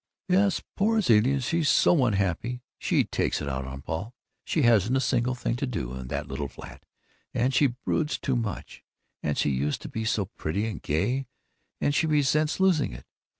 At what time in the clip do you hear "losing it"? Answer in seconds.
12.59-13.05